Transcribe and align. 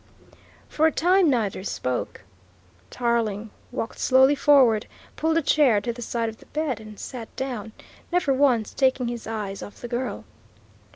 For 0.67 0.87
a 0.87 0.91
time 0.91 1.29
neither 1.29 1.63
spoke. 1.63 2.23
Tarling 2.89 3.51
walked 3.71 3.99
slowly 3.99 4.33
forward, 4.33 4.87
pulled 5.15 5.37
a 5.37 5.43
chair 5.43 5.79
to 5.79 5.93
the 5.93 6.01
side 6.01 6.27
of 6.27 6.37
the 6.37 6.47
bed 6.47 6.79
and 6.79 6.99
sat 6.99 7.29
down, 7.35 7.71
never 8.11 8.33
once 8.33 8.73
taking 8.73 9.09
his 9.09 9.27
eyes 9.27 9.61
off 9.61 9.79
the 9.79 9.87
girl. 9.87 10.23